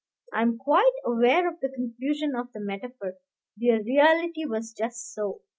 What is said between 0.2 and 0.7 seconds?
I am